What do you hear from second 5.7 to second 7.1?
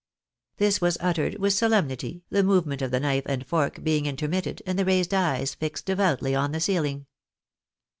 devoutly on the ceiling.